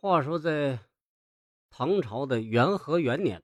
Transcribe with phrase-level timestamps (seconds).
[0.00, 0.78] 话说，在
[1.70, 3.42] 唐朝的元和元年，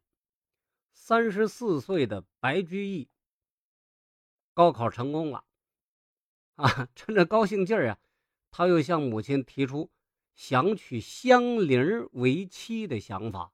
[0.93, 3.09] 三十四岁的白居易
[4.53, 5.45] 高考成功了。
[6.55, 7.99] 啊，趁着高兴劲儿啊，
[8.53, 9.91] 他又向母亲提出
[10.37, 13.53] 想娶香菱为妻的想法。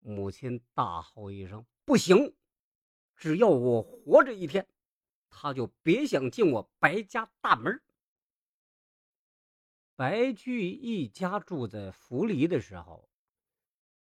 [0.00, 2.34] 母亲大吼一声：“不行！
[3.14, 4.66] 只要我活着一天，
[5.30, 7.80] 他就别想进我白家大门。”
[10.02, 13.08] 白居易家住在福黎的时候，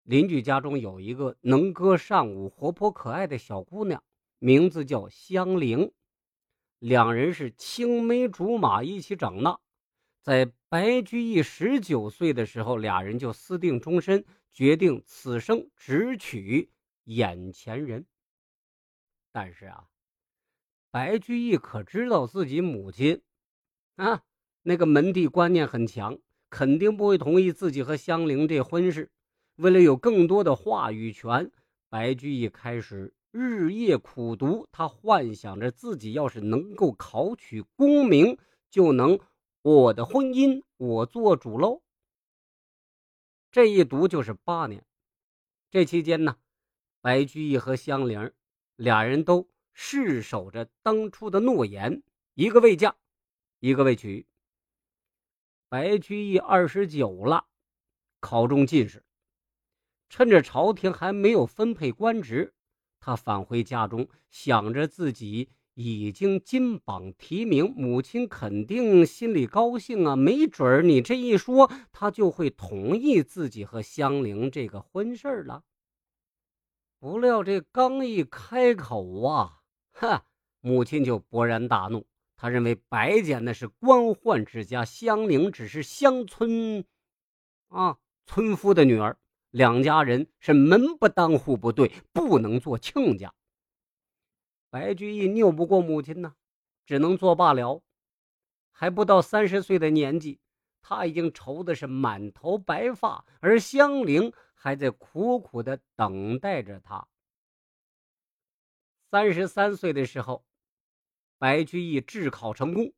[0.03, 4.05] 邻居家中有一个能歌善舞、活泼可爱的小姑娘，
[4.39, 5.91] 名字叫香菱。
[6.81, 9.59] 两人是青梅竹马，一起长大。
[10.21, 16.71] 在白居易十九岁的时候，俩人就私定终身，决定此生只娶
[17.05, 18.05] 眼前人。
[19.33, 19.89] 但是啊，
[20.91, 23.23] 白居易可知道自己母亲
[23.95, 24.23] 啊。
[24.69, 26.19] 那个门第观念很强，
[26.51, 29.13] 肯定不会同意自己和香菱这婚事。
[29.55, 31.53] 为了有更多的话语权，
[31.89, 34.67] 白居易开始日夜苦读。
[34.73, 38.37] 他幻想着自己要是能够考取功名，
[38.69, 39.21] 就能
[39.63, 41.81] 我的婚姻我做主喽。
[43.53, 44.85] 这一读就是八年。
[45.71, 46.39] 这期间呢，
[47.01, 48.33] 白居易和香菱
[48.75, 52.03] 俩人都誓守着当初的诺言，
[52.35, 52.97] 一个未嫁，
[53.61, 54.27] 一个未娶。
[55.69, 57.47] 白居易二十九了，
[58.21, 59.05] 考中进士。
[60.09, 62.55] 趁着朝廷还没有分配官职，
[63.01, 70.15] 他返回家中，想着自己已经金榜题名，母亲肯定心里高兴啊。
[70.15, 75.65] 没准儿你这一说，他就会同意自己和香菱这个婚事了。
[77.01, 80.25] 不料这刚一开口啊，哈，
[80.61, 82.07] 母亲就勃然大怒。
[82.39, 86.85] 他认为白家那是官宦之家，香菱只是乡村，
[87.69, 89.19] 啊，村夫的女儿，
[89.51, 93.33] 两家人是门不当户不对，不能做亲家。
[94.69, 96.35] 白居易拗不过母亲呢，
[96.85, 97.83] 只能作罢了。
[98.71, 100.39] 还不到三十岁的年纪，
[100.83, 107.09] 他已经愁的是满头白发，而香菱还在苦苦的等待着他。
[109.11, 110.46] 三十三岁的时候。
[111.39, 112.93] 白居易制考成功，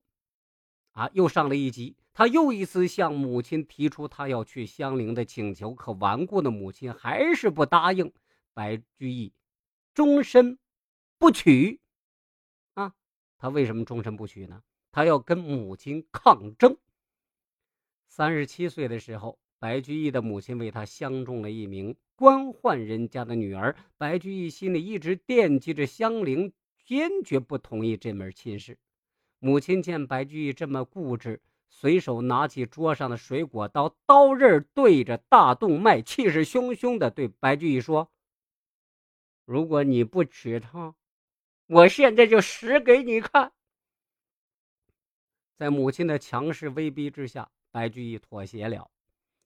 [0.92, 1.96] 啊，又上了一级。
[2.12, 8.12] 他又一次向母亲提出他要去香菱的请求，可顽固的母亲还是不答应。
[8.54, 9.32] 白居易
[9.94, 10.58] 终身
[11.16, 11.80] 不娶。
[12.74, 12.92] 啊，
[13.38, 14.62] 他为什么终身不娶呢？
[14.90, 16.76] 他要跟母亲抗争。
[18.08, 23.76] 三十七岁的时候，白居易的母亲为他相中了一名官宦人家的女儿。
[23.96, 26.52] 白居易心里一直惦记着香菱。
[26.88, 28.78] 坚决不同意这门亲事。
[29.40, 38.10] 母亲见白居易这么固执，随手拿起桌上的水果刀，刀刃对着大动脉，气势汹汹地对白居易说
[39.44, 40.94] ：“如果你不娶她，
[41.66, 43.52] 我现在就死给你看。”
[45.58, 48.90] 在母亲的强势威逼之下，白居易妥协了。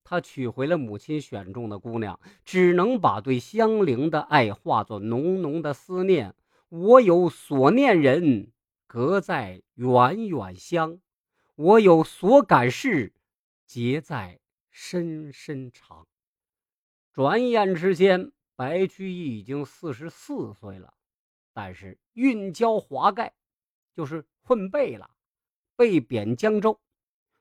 [0.05, 6.37] 他娶回了母亲选中的姑娘，只能把对香菱的爱化作浓浓的思念。
[6.75, 8.50] 我有所念人，
[8.87, 11.00] 隔在远远乡；
[11.55, 13.12] 我有所感事，
[13.66, 14.41] 结在
[14.71, 16.09] 深深肠。
[17.12, 20.94] 转眼之间，白居易已经四十四岁了，
[21.53, 23.34] 但是运交华盖，
[23.94, 25.11] 就是混背了，
[25.77, 26.81] 被贬江州。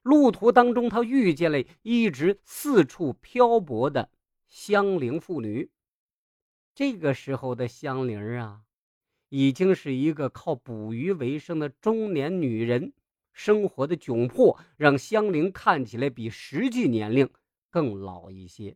[0.02, 4.12] 路途当中，他遇见了一直四处漂泊的
[4.50, 5.72] 香菱妇女。
[6.76, 8.64] 这个时候的香菱啊。
[9.34, 12.92] 已经是一个靠捕鱼为生的中年女人，
[13.32, 17.30] 生活的窘迫让香菱看起来比实际年龄
[17.70, 18.76] 更老一些。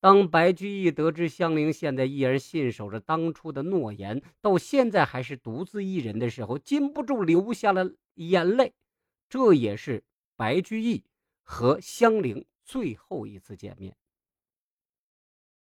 [0.00, 8.74] 当白居易得知香菱现在依然信守着当初的诺言，到现在还是独自一人的时候，禁不住流下了眼泪。
[9.28, 10.02] 这也是
[10.34, 11.04] 白居易
[11.44, 13.96] 和香菱最后一次见面。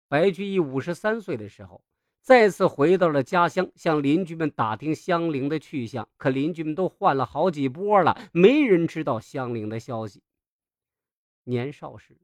[0.09, 1.85] 白居易五十三岁的时候。
[2.27, 6.09] 再次回到了家乡，向邻居们打听香菱的去向。
[6.17, 10.25] 可邻居们都换了好几波了，没人知道香菱的消息。
[11.45, 12.19] 年少时，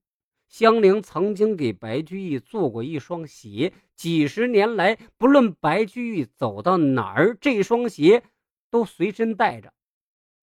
[0.48, 8.24] 香菱曾经给白居易做过一双鞋，几十年来，不论白居易走到哪儿，这双鞋
[8.70, 9.72] 都随身带着。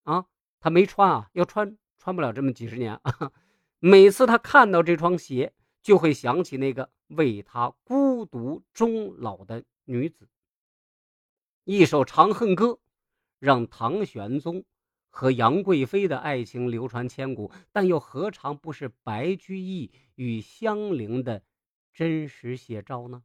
[0.03, 0.27] 啊，
[0.61, 3.31] 他没穿啊，要穿穿不了这么几十年啊。
[3.79, 5.51] 每次他看到这双鞋。
[5.81, 10.27] 就会想起那个为他孤孤独终老的女子。
[11.63, 12.65] 一首《长恨歌》，
[13.39, 14.65] 让唐玄宗
[15.09, 21.43] 和杨贵妃的爱情流传千古，但又何尝不是白居易与香菱的
[21.93, 23.23] 真实写照呢？